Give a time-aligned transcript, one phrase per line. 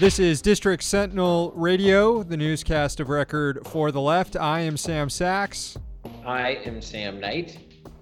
[0.00, 4.34] This is District Sentinel Radio, the newscast of record for the left.
[4.34, 5.76] I am Sam Sacks.
[6.24, 7.58] I am Sam Knight.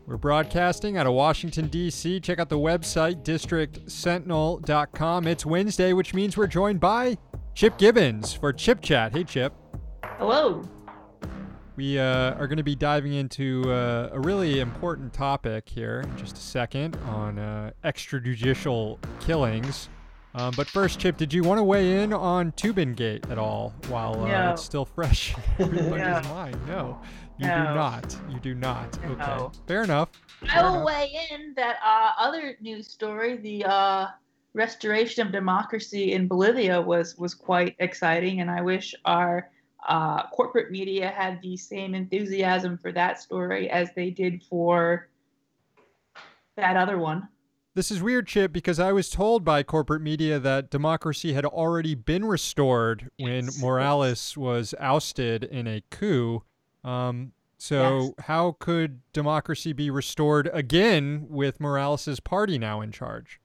[0.07, 2.21] We're broadcasting out of Washington, D.C.
[2.21, 5.27] Check out the website, districtsentinel.com.
[5.27, 7.19] It's Wednesday, which means we're joined by
[7.57, 9.13] Chip Gibbons for Chip Chat.
[9.13, 9.53] Hey, Chip.
[10.19, 10.63] Hello.
[11.75, 16.17] We uh, are going to be diving into uh, a really important topic here in
[16.17, 19.89] just a second on uh, extrajudicial killings.
[20.39, 24.23] Um, but first, Chip, did you want to weigh in on Toobin at all while
[24.25, 24.51] uh, No.
[24.53, 26.35] it's still fresh in everybody's No.
[26.35, 26.67] mind?
[26.69, 27.01] No,
[27.39, 28.17] you do not.
[28.31, 29.03] You do not.
[29.03, 29.11] No.
[29.15, 30.11] Okay, fair enough.
[30.49, 30.87] I will enough.
[30.87, 34.07] weigh in that uh, other news story, the uh,
[34.55, 39.51] restoration of democracy in Bolivia, was was quite exciting, and I wish our
[39.89, 45.09] uh, corporate media had the same enthusiasm for that story as they did for
[46.57, 47.27] that other one.
[47.75, 51.95] This is weird, Chip, because I was told by corporate media that democracy had already
[51.95, 53.63] been restored when Yes.
[53.63, 56.43] Morales was ousted in a coup.
[56.83, 63.41] Um, so, how could democracy be restored again with Morales' party now in charge?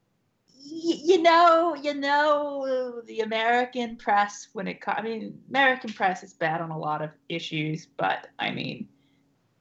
[0.65, 6.61] You know, you know, the American press when it I mean, American press is bad
[6.61, 8.87] on a lot of issues, but I mean,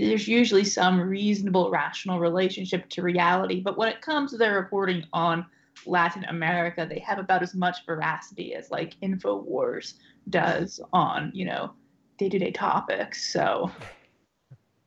[0.09, 3.61] there's usually some reasonable, rational relationship to reality.
[3.61, 5.47] But when it comes to their reporting on
[5.87, 9.95] Latin America, they have about as much veracity as like Infowars
[10.29, 11.73] does on, you know,
[12.19, 13.33] day-to-day topics.
[13.33, 13.71] So,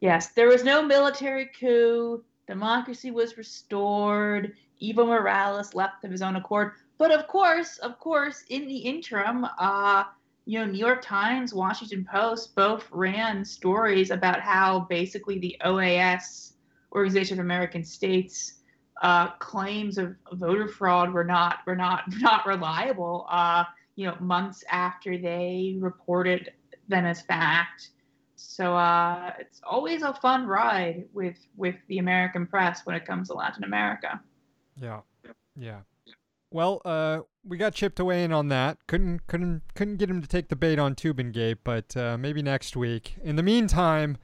[0.01, 2.23] yes, there was no military coup.
[2.47, 4.53] Democracy was restored.
[4.81, 6.73] Evo Morales left of his own accord.
[6.97, 10.03] But of course, of course, in the interim, uh,
[10.45, 16.53] you know, New York Times, Washington Post both ran stories about how basically the OAS,
[16.91, 18.53] Organization of American States,
[19.01, 23.25] uh, claims of voter fraud were not were not not reliable.
[23.29, 26.53] Uh, you know, months after they reported
[26.87, 27.89] them as fact.
[28.35, 33.29] So uh, it's always a fun ride with with the American press when it comes
[33.29, 34.21] to Latin America.
[34.79, 35.01] Yeah,
[35.57, 35.79] yeah.
[36.51, 38.77] Well, uh, we got Chip to weigh in on that.
[38.87, 42.75] Couldn't couldn't couldn't get him to take the bait on Toobin but uh, maybe next
[42.75, 43.15] week.
[43.23, 44.17] In the meantime,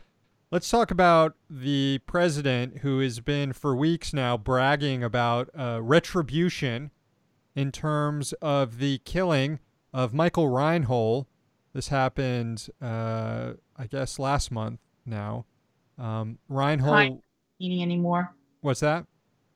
[0.51, 6.91] let's talk about the president who has been for weeks now bragging about uh, retribution
[7.55, 9.59] in terms of the killing
[9.93, 11.25] of Michael Reinoehl.
[11.73, 15.45] This happened, uh, I guess, last month now.
[15.97, 17.21] Um, Reinoehl, Time.
[17.59, 18.33] Meaning anymore.
[18.61, 19.05] what's that?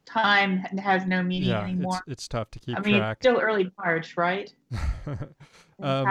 [0.06, 2.02] Time has no meaning yeah, anymore.
[2.08, 3.18] it's it's tough to keep I mean, track.
[3.18, 4.54] it's still early March, right?
[5.78, 6.08] Um,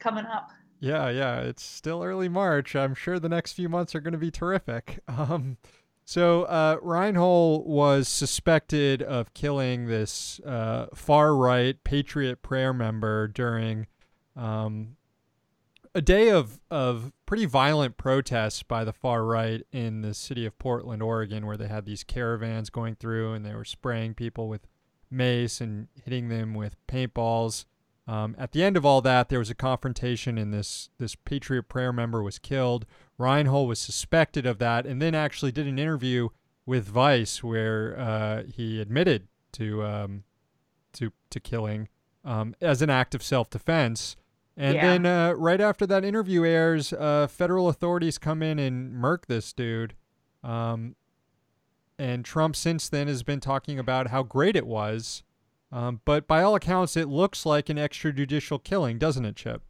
[0.00, 0.50] coming up.
[0.80, 2.74] yeah, yeah, it's still early March.
[2.74, 4.98] I'm sure the next few months are going to be terrific.
[5.08, 5.58] Um,
[6.04, 13.88] so uh, Reinoehl was suspected of killing this uh, far right Patriot Prayer member during
[14.36, 14.95] um,
[15.96, 20.58] a day of of pretty violent protests by the far right in the city of
[20.58, 24.66] Portland, Oregon, where they had these caravans going through and they were spraying people with
[25.10, 27.64] mace and hitting them with paintballs.
[28.06, 31.64] Um, at the end of all that, there was a confrontation, and this this Patriot
[31.64, 32.84] Prayer member was killed.
[33.18, 36.28] Reinoehl was suspected of that, and then actually did an interview
[36.66, 40.24] with Vice where uh, he admitted to um,
[40.92, 41.88] to to killing
[42.22, 44.16] um, as an act of self defense.
[44.56, 44.86] And Yeah.
[44.86, 49.52] then uh, right after that interview airs, uh, federal authorities come in and murk this
[49.52, 49.94] dude.
[50.42, 50.96] Um,
[51.98, 55.22] and Trump since then has been talking about how great it was.
[55.72, 59.62] Um, but by all accounts, it looks like an extrajudicial killing, doesn't it, Chip?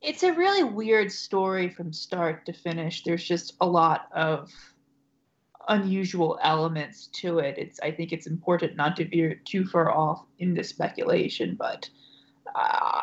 [0.00, 3.02] It's a really weird story from start to finish.
[3.02, 4.50] There's just a lot of
[5.68, 7.58] unusual elements to it.
[7.58, 11.88] It's I think it's important not to veer too far off into speculation, but
[12.54, 13.00] uh,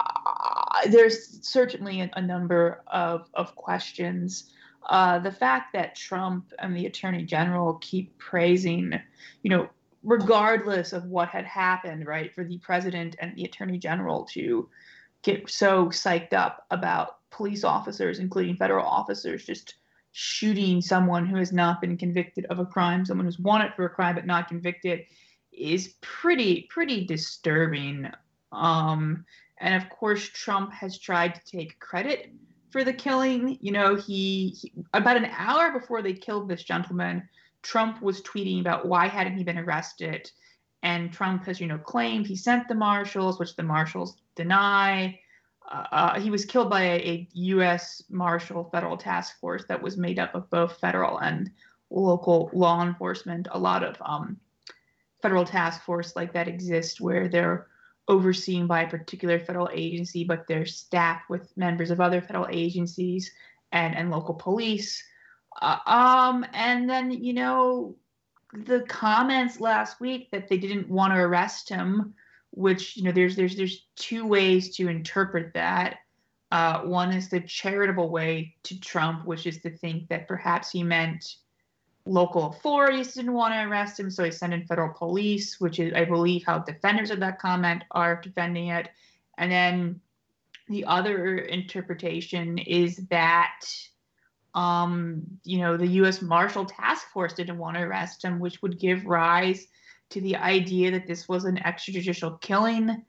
[0.90, 4.52] there's certainly a, a number of, of questions.
[4.90, 8.94] Uh, the fact that Trump and the Attorney General keep praising,
[9.42, 9.70] you know,
[10.04, 14.70] regardless of what had happened, right, for the President and the Attorney General to
[15.22, 19.76] get so psyched up about police officers, including federal officers, just
[20.12, 23.90] shooting someone who has not been convicted of a crime, someone who's wanted for a
[23.90, 25.02] crime but not convicted,
[25.52, 28.10] is pretty pretty disturbing.
[28.52, 29.26] Um,
[29.60, 32.32] and of course, Trump has tried to take credit
[32.72, 33.58] for the killing.
[33.62, 37.28] You know, he, he about an hour before they killed this gentleman,
[37.62, 40.30] Trump was tweeting about why hadn't he been arrested,
[40.82, 45.20] and Trump has you know claimed he sent the marshals, which the marshals deny.
[45.72, 48.04] Uh, uh, he was killed by a, a U.S.
[48.10, 51.50] Marshal Federal Task Force that was made up of both federal and
[51.90, 53.48] local law enforcement.
[53.52, 54.38] A lot of um,
[55.22, 57.68] federal task force like that exist where they're
[58.08, 63.32] overseen by a particular federal agency, but they're staffed with members of other federal agencies
[63.72, 65.04] and, and local police.
[65.62, 67.96] Uh, um, and then, you know,
[68.54, 72.14] the comments last week that they didn't want to arrest him,
[72.52, 75.98] which, you know, there's there's there's two ways to interpret that.
[76.52, 80.84] Uh, one is the charitable way to Trump, which is to think that perhaps he
[80.84, 81.38] meant
[82.06, 85.94] local authorities didn't want to arrest him, so he sent in federal police, which is,
[85.94, 88.90] I believe, how defenders of that comment are defending it.
[89.38, 90.02] And then
[90.68, 93.62] the other interpretation is that,
[94.54, 96.22] um, you know, the U.S.
[96.22, 99.68] Marshal Task Force didn't want to arrest him, which would give rise
[100.10, 103.04] to the idea that this was an extrajudicial killing.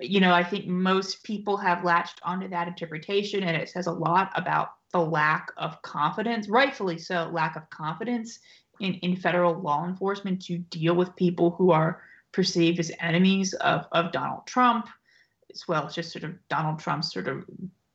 [0.00, 3.92] You know, I think most people have latched onto that interpretation, and it says a
[3.92, 8.38] lot about the lack of confidence, rightfully so, lack of confidence
[8.80, 12.02] in, in federal law enforcement to deal with people who are
[12.32, 14.88] perceived as enemies of, of Donald Trump,
[15.52, 17.44] as well as just sort of Donald Trump's sort of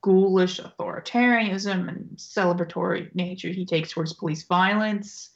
[0.01, 5.29] ghoulish authoritarianism and celebratory nature he takes towards police violence.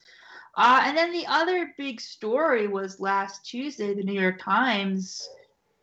[0.58, 5.30] Uh, and then the other big story was last Tuesday, the New York Times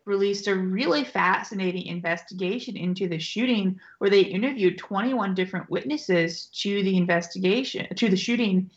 [0.04, 6.82] released a really fascinating investigation into the shooting where they interviewed 21 different witnesses to
[6.82, 8.70] the investigation to the shooting.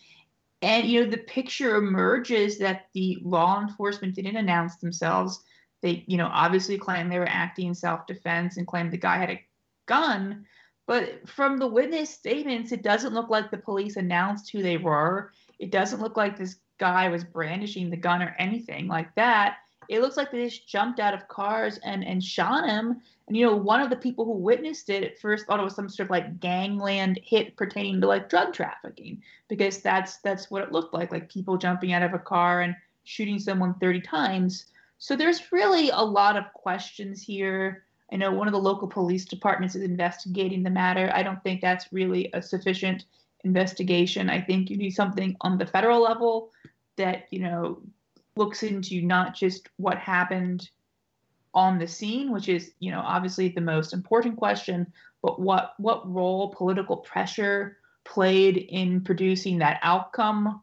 [0.62, 5.44] And you know the picture emerges that the law enforcement didn't announce themselves.
[5.82, 9.30] They you know obviously claimed they were acting in self-defense and claimed the guy had
[9.32, 9.44] a
[9.86, 10.46] gun
[10.88, 15.32] but from the witness statements it doesn't look like the police announced who they were.
[15.60, 19.58] It doesn't look like this guy was brandishing the gun or anything like that
[19.90, 23.02] it looks like they just jumped out of cars and and shot him.
[23.28, 25.76] And you know, one of the people who witnessed it at first thought it was
[25.76, 30.64] some sort of like gangland hit pertaining to like drug trafficking because that's that's what
[30.64, 34.66] it looked like, like people jumping out of a car and shooting someone 30 times.
[34.98, 37.84] So there's really a lot of questions here.
[38.12, 41.12] I know one of the local police departments is investigating the matter.
[41.14, 43.06] I don't think that's really a sufficient
[43.44, 44.30] investigation.
[44.30, 46.52] I think you need something on the federal level
[46.96, 47.82] that, you know,
[48.38, 50.70] looks into not just what happened
[51.54, 54.86] on the scene, which is, you know, obviously the most important question,
[55.22, 60.62] but what what role political pressure played in producing that outcome.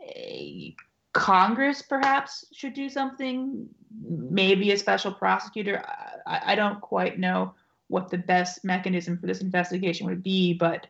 [0.00, 0.74] A
[1.12, 3.68] Congress perhaps should do something,
[4.02, 5.82] maybe a special prosecutor.
[6.26, 7.54] I, I don't quite know
[7.88, 10.88] what the best mechanism for this investigation would be, but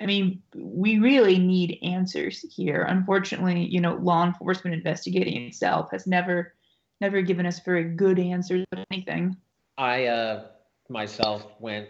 [0.00, 2.86] I mean, we really need answers here.
[2.88, 6.54] Unfortunately, you know, law enforcement investigating itself has never,
[7.00, 9.36] never given us very good answers on anything.
[9.76, 10.44] I uh,
[10.88, 11.88] myself went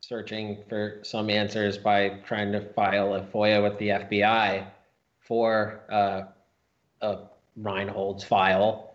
[0.00, 4.66] searching for some answers by trying to file a FOIA with the FBI
[5.20, 6.22] for uh,
[7.00, 7.18] a
[7.60, 8.94] Reinoehl's file,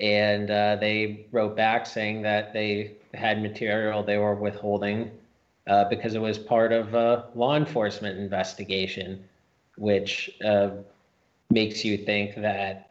[0.00, 5.10] and uh, they wrote back saying that they had material they were withholding
[5.68, 9.24] uh, because it was part of a law enforcement investigation,
[9.76, 10.70] which uh,
[11.50, 12.90] makes you think that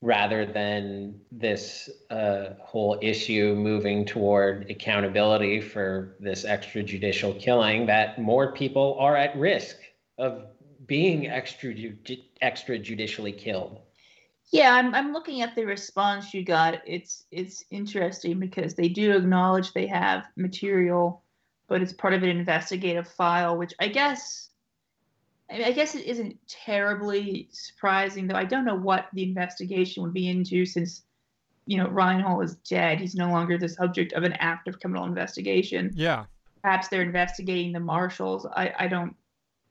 [0.00, 8.50] rather than this uh, whole issue moving toward accountability for this extrajudicial killing, that more
[8.52, 9.76] people are at risk
[10.18, 10.46] of
[10.86, 13.78] being extrajudicially killed.
[14.50, 16.82] Yeah, I'm I'm looking at the response you got.
[16.86, 21.21] It's it's interesting because they do acknowledge they have material
[21.72, 24.50] but it's part of an investigative file, which I guess
[25.50, 28.36] I, mean, I guess it isn't terribly surprising, though.
[28.36, 31.04] I don't know what the investigation would be into since
[31.64, 33.00] you know Reinoehl is dead.
[33.00, 35.92] He's no longer the subject of an active criminal investigation.
[35.94, 36.26] Yeah.
[36.62, 38.46] Perhaps they're investigating the marshals.
[38.54, 39.16] I I don't.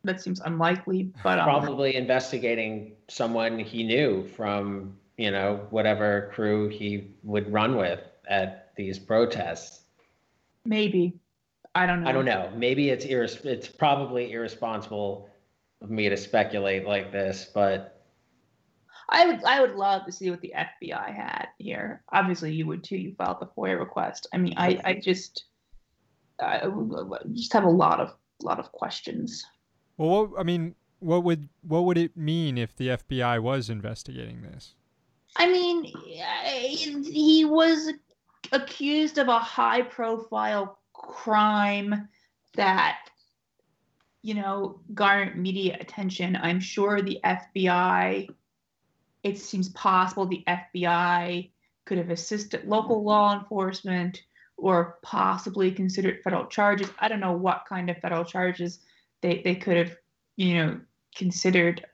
[0.04, 6.68] That seems unlikely, but um, probably investigating someone he knew from you know whatever crew
[6.68, 9.82] he would run with at these protests.
[10.66, 11.22] Maybe.
[11.74, 12.10] I don't know.
[12.10, 12.52] I don't know.
[12.56, 15.30] Maybe it's irres- it's probably irresponsible
[15.82, 18.02] of me to speculate like this, but
[19.10, 22.04] I would I would love to see what the FBI had here.
[22.12, 22.98] Obviously, you would too.
[22.98, 24.28] You filed the FOIA request.
[24.34, 25.46] I mean, I I just
[26.40, 26.70] I
[27.34, 29.46] just have a lot of lot of questions.
[29.98, 34.42] Well, what, I mean, what would what would it mean if the FBI was investigating
[34.42, 34.76] this?
[35.38, 37.92] I mean, eh, he was
[38.52, 42.08] accused of a high profile crime
[42.56, 43.00] that
[44.22, 46.38] you know garnered media attention.
[46.42, 48.30] I'm sure the fbi
[49.24, 51.52] it seems possible the fbi
[51.86, 54.24] could have assisted local law enforcement
[54.58, 56.90] or possibly considered federal charges.
[57.00, 58.80] I don't know what kind of federal charges
[59.22, 59.96] they, they could have
[60.38, 60.80] you know
[61.16, 61.86] considered.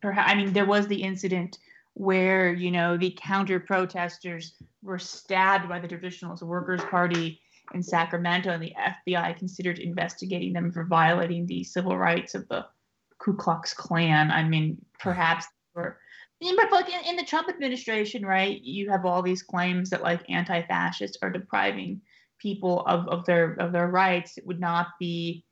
[0.00, 1.58] Perhaps i mean there was the incident
[1.94, 7.40] where you know the counter protesters were stabbed by the Traditionalist Workers Party
[7.74, 8.74] in Sacramento, and the
[9.10, 12.66] FBI considered investigating them for violating the civil rights of the
[13.18, 14.30] Ku Klux Klan.
[14.30, 15.46] I mean, perhaps.
[15.74, 15.96] But
[16.70, 18.60] like in, in the Trump administration, right?
[18.62, 22.00] You have all these claims that like anti-fascists are depriving
[22.38, 24.36] people of, of their of their rights.
[24.38, 25.44] It would not be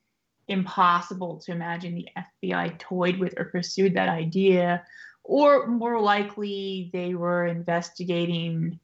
[0.48, 2.08] impossible to imagine the
[2.42, 4.84] FBI toyed with or pursued that idea,
[5.22, 8.78] or more likely they were investigating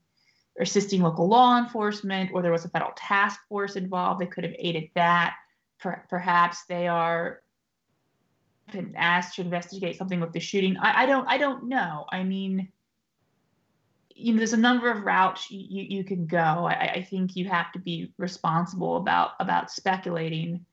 [0.61, 4.21] assisting local law enforcement, or there was a federal task force involved.
[4.21, 5.37] They could have aided that.
[5.81, 7.41] Per- perhaps they are
[8.73, 10.77] been asked to investigate something with the shooting.
[10.77, 12.07] I, I don't I don't know.
[12.11, 12.69] I mean,
[14.15, 16.37] you know, there's a number of routes you, you can go.
[16.39, 20.65] I, I think you have to be responsible about about speculating.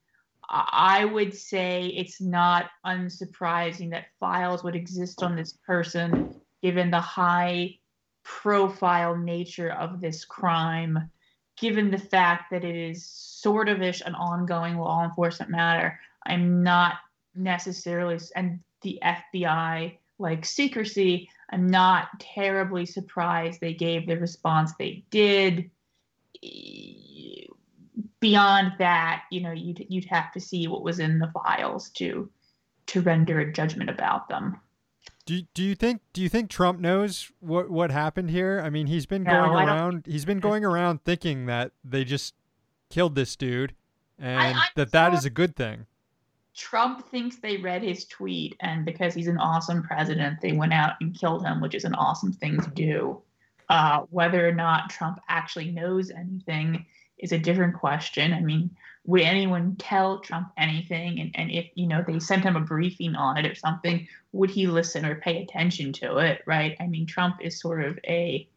[0.49, 7.01] I would say it's not unsurprising that files would exist on this person given the
[7.01, 7.77] high
[8.27, 11.09] profile nature of this crime,
[11.57, 15.97] given the fact that it is sort of ish an ongoing law enforcement matter.
[16.25, 16.95] I'm not
[17.35, 25.05] necessarily, and the FBI like secrecy, I'm not terribly surprised they gave the response they
[25.09, 25.69] did.
[28.19, 32.29] Beyond that, you know, you'd you'd have to see what was in the files to
[32.87, 34.59] to render a judgment about them.
[35.27, 38.61] Do do you think do you think Trump knows what what happened here?
[38.63, 42.33] I mean, he's been no, going around he's been going around thinking that they just
[42.89, 43.75] killed this dude
[44.17, 45.85] and I, that that is a good thing.
[46.55, 50.93] Trump thinks they read his tweet, and because he's an awesome president, they went out
[51.01, 53.21] and killed him, which is an awesome thing to do.
[53.69, 56.85] Uh, whether or not Trump actually knows anything
[57.17, 58.33] is a different question.
[58.33, 61.19] I mean, would anyone tell Trump anything?
[61.19, 64.49] And, and if, you know, they sent him a briefing on it or something, would
[64.49, 66.41] he listen or pay attention to it?
[66.45, 66.75] Right.
[66.79, 68.47] I mean, Trump is sort of a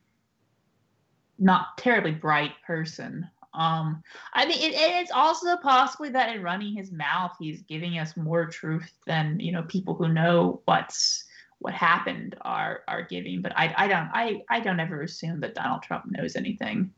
[1.38, 3.28] not terribly bright person.
[3.54, 4.02] Um,
[4.32, 8.46] I mean, it, it's also possibly that in running his mouth, he's giving us more
[8.46, 11.24] truth than you know people who know what's
[11.58, 13.42] what happened are are giving.
[13.42, 16.92] But I, I don't I I don't ever assume that Donald Trump knows anything.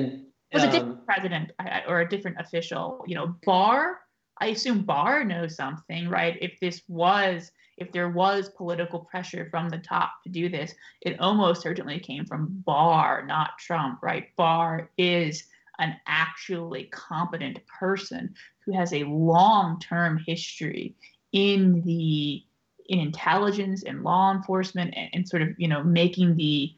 [0.00, 1.52] and, was, was um, a different um, president
[1.88, 3.04] or a different official.
[3.06, 4.00] You know, Barr.
[4.38, 6.36] I assume Barr knows something, right?
[6.42, 11.20] If this was if there was political pressure from the top to do this, it
[11.20, 14.34] almost certainly came from Barr, not Trump, right?
[14.36, 15.44] Barr is
[15.78, 18.34] an actually competent person
[18.64, 20.96] who has a long-term history
[21.32, 22.42] in the
[22.88, 26.72] in intelligence and law enforcement and, and sort of you know making the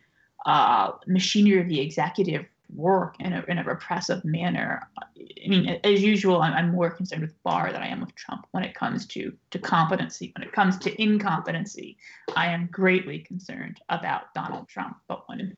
[0.47, 4.89] uh, machinery of the executive work in a, in a repressive manner.
[4.97, 8.47] I mean, as usual, I'm, I'm more concerned with Barr than I am with Trump
[8.53, 10.33] when it comes to to competency.
[10.37, 11.97] When it comes to incompetency,
[12.37, 14.97] I am greatly concerned about Donald Trump.
[15.09, 15.57] But when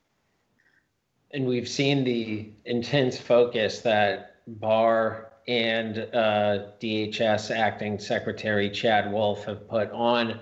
[1.32, 9.44] and we've seen the intense focus that Barr and uh, DHS acting Secretary Chad Wolf
[9.44, 10.40] have put on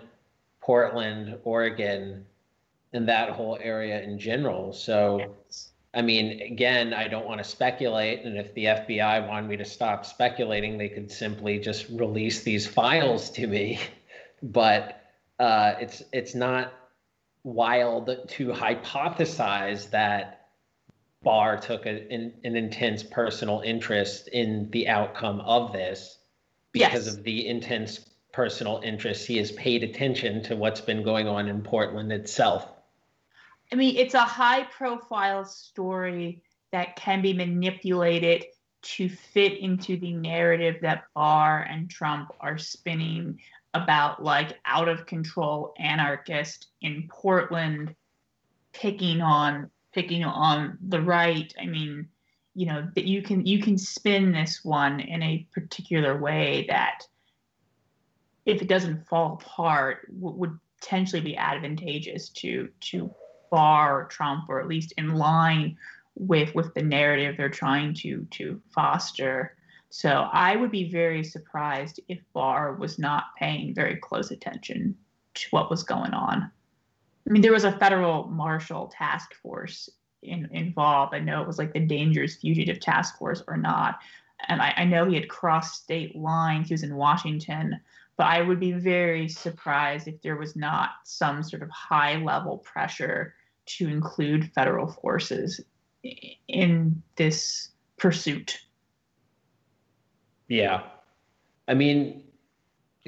[0.61, 2.27] Portland, Oregon,
[2.93, 4.73] and that whole area in general.
[4.73, 5.35] So,
[5.95, 8.25] I mean, again, I don't want to speculate.
[8.25, 12.67] And if the FBI wanted me to stop speculating, they could simply just release these
[12.67, 13.81] files to me.
[14.41, 15.03] But
[15.41, 16.73] uh, it's it's not
[17.43, 20.47] wild to hypothesize that
[21.25, 26.19] Barr took a, an, an intense personal interest in the outcome of this
[26.73, 27.17] because yes.
[27.17, 27.99] of the intense
[28.33, 32.69] personal interest he has paid attention to what's been going on in Portland itself.
[33.73, 38.45] I mean, it's a high profile story that can be manipulated
[38.81, 43.41] to fit into the narrative that Barr and Trump are spinning
[43.75, 47.95] about like out of control anarchist in Portland
[48.73, 51.53] picking on picking on the right.
[51.61, 52.09] I mean,
[52.55, 57.03] you know that you can you can spin this one in a particular way that
[58.47, 63.15] if it doesn't fall apart w- would potentially be advantageous to to
[63.51, 65.77] Barr Trump or at least in line
[66.15, 69.57] with with the narrative they're trying to to foster.
[69.91, 74.97] So I would be very surprised if Barr was not paying very close attention
[75.35, 76.51] to what was going on.
[77.27, 79.89] I mean, there was a federal marshal task force
[80.23, 81.15] in, involved.
[81.15, 83.99] I know it was like the Dangerous Fugitive Task Force or not.
[84.49, 86.69] And I, I know he had crossed state lines.
[86.69, 87.81] He was in Washington.
[88.19, 92.59] But I would be very surprised if there was not some sort of high level
[92.59, 93.35] pressure
[93.67, 95.61] to include federal forces
[96.49, 98.59] in this pursuit.
[100.49, 100.83] Yeah.
[101.69, 102.25] I mean,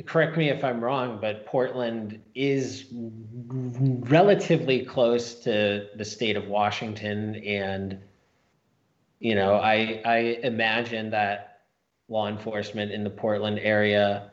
[0.06, 7.36] correct me if I'm wrong, but Portland is relatively close to the state of Washington,
[7.36, 7.98] and
[9.18, 11.62] you know, I I imagine that
[12.08, 14.30] law enforcement in the Portland area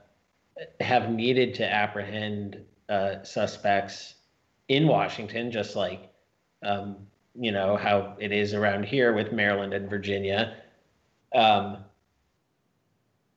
[0.79, 4.15] have needed to apprehend uh, suspects
[4.67, 6.11] in Washington, just like
[6.63, 6.97] um,
[7.35, 10.57] you know how it is around here with Maryland and Virginia.
[11.33, 11.77] Um,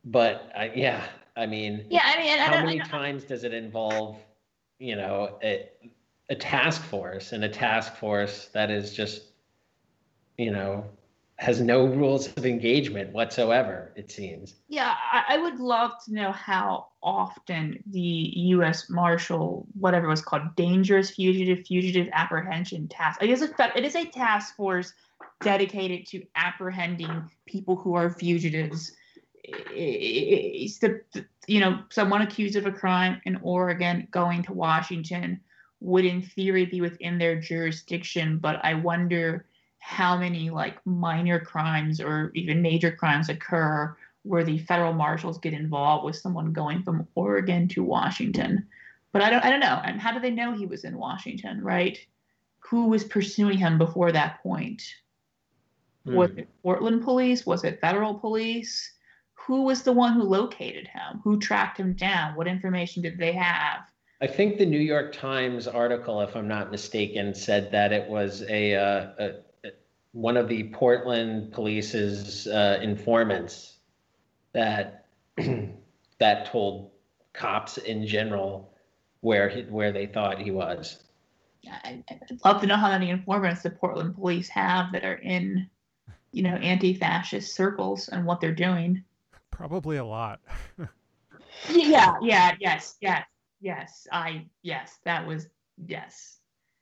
[0.05, 1.05] but I, yeah,
[1.37, 4.19] I mean, yeah, I mean, how many times does it involve,
[4.79, 5.69] you know, a,
[6.29, 9.23] a task force and a task force that is just,
[10.39, 10.85] you know,
[11.37, 14.57] has no rules of engagement whatsoever, it seems.
[14.69, 18.91] Yeah, I, I, would love to know how often the U.S.
[18.91, 23.19] Marshal, whatever it was called, Dangerous Fugitive Fugitive Apprehension Task.
[23.23, 24.93] I guess it is a task force
[25.43, 28.93] dedicated to apprehending people who are fugitives.
[29.45, 31.03] It's the,
[31.47, 35.41] you know, someone accused of a crime in Oregon going to Washington
[35.81, 39.47] would, in theory, be within their jurisdiction, but I wonder
[39.79, 45.53] how many like minor crimes or even major crimes occur where the federal marshals get
[45.53, 48.67] involved with someone going from Oregon to Washington.
[49.13, 49.81] But I don't I don't know.
[49.85, 51.99] And how do they know he was in Washington, right?
[52.61, 54.83] Who was pursuing him before that point?
[56.05, 56.15] Hmm.
[56.15, 57.45] Was it Portland police?
[57.47, 58.93] Was it federal police?
[59.47, 61.21] Who was the one who located him?
[61.25, 62.37] Who tracked him down?
[62.37, 63.81] What information did they have?
[64.21, 68.43] I think the New York Times article, if I'm not mistaken, said that it was
[68.49, 69.33] a, uh, a
[70.13, 73.80] one of the Portland police's uh, informants
[74.53, 75.07] that
[76.19, 76.91] that told
[77.33, 78.73] cops in general
[79.21, 81.03] where he, where they thought he was.
[81.85, 82.05] I'd
[82.45, 85.69] love to know how many informants the Portland police have that are in,
[86.33, 89.05] you know, anti-fascist circles and what they're doing.
[89.51, 90.41] Probably a lot.
[91.71, 93.25] yeah, yeah, yes, yes,
[93.61, 94.07] yes.
[94.11, 95.49] I yes, that was
[95.87, 96.39] yes.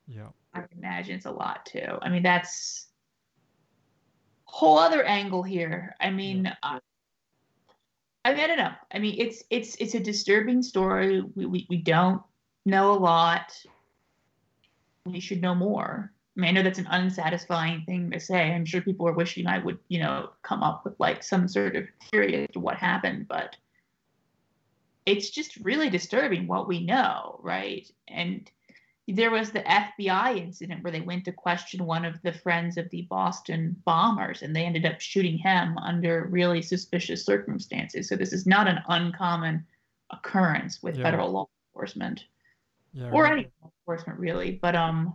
[0.06, 0.28] Yeah.
[0.54, 1.98] I imagine it's a lot too.
[2.00, 2.86] I mean, that's
[4.44, 5.94] whole other angle here.
[6.00, 6.78] I mean, uh,
[8.28, 8.72] I mean, I don't know.
[8.92, 11.22] I mean, it's it's it's a disturbing story.
[11.34, 12.20] We we, we don't
[12.66, 13.58] know a lot.
[15.06, 16.12] We should know more.
[16.36, 18.52] I mean, I know that's an unsatisfying thing to say.
[18.52, 21.74] I'm sure people are wishing I would, you know, come up with like some sort
[21.74, 23.56] of theory as to what happened, but
[25.06, 27.90] it's just really disturbing what we know, right?
[28.08, 28.50] And
[29.14, 32.90] there was the FBI incident where they went to question one of the friends of
[32.90, 38.08] the Boston bombers and they ended up shooting him under really suspicious circumstances.
[38.08, 39.64] So this is not an uncommon
[40.10, 41.04] occurrence with yeah.
[41.04, 42.24] federal law enforcement
[42.92, 43.32] yeah, or right.
[43.32, 44.58] any law enforcement really.
[44.60, 45.14] But um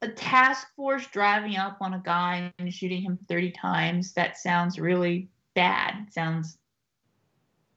[0.00, 4.78] a task force driving up on a guy and shooting him 30 times, that sounds
[4.78, 6.06] really bad.
[6.06, 6.56] It sounds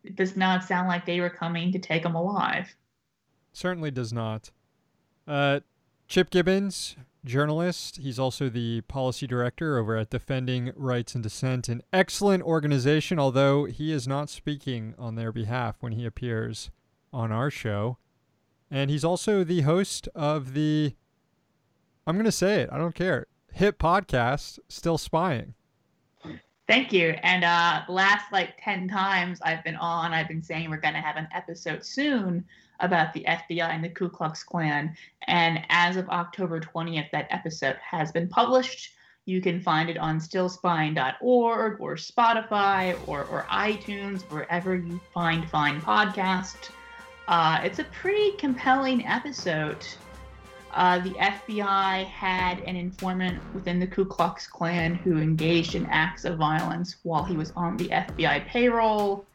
[0.03, 2.71] it does not sound like they were coming to take him alive.
[3.53, 4.51] Certainly does not.
[5.27, 5.59] Uh,
[6.07, 7.97] Chip Gibbons, journalist.
[7.97, 13.65] He's also the policy director over at Defending Rights and Dissent, an excellent organization, although
[13.65, 16.69] he is not speaking on their behalf when he appears
[17.13, 17.97] on our show.
[18.69, 20.95] And he's also the host of the,
[22.07, 25.53] I'm going to say it, I don't care, hit podcast, Still Spying.
[26.71, 27.15] Thank you.
[27.21, 31.01] And uh, last like 10 times I've been on, I've been saying we're going to
[31.01, 32.45] have an episode soon
[32.79, 34.95] about the FBI and the Ku Klux Klan.
[35.27, 38.93] And as of October 20th, that episode has been published.
[39.25, 45.81] You can find it on stillspine.org or Spotify or, or iTunes, wherever you find fine
[45.81, 46.69] podcast.
[47.27, 49.85] Uh, it's a pretty compelling episode.
[50.73, 56.25] Uh, the FBI had an informant within the Ku Klux Klan who engaged in acts
[56.25, 59.25] of violence while he was on the FBI payroll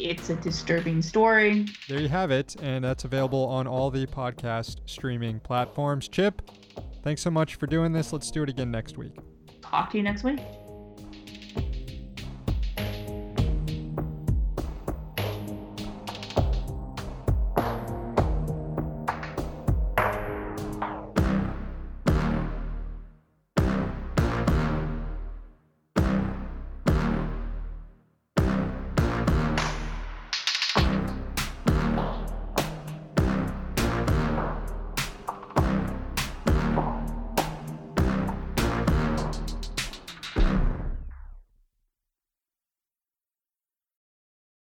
[0.00, 1.66] it's a disturbing story.
[1.88, 6.08] There you have it, and that's available on all the podcast streaming platforms.
[6.08, 6.42] Chip,
[7.02, 8.12] thanks so much for doing this.
[8.12, 9.16] Let's do it again next week.
[9.60, 10.40] Talk to you next week.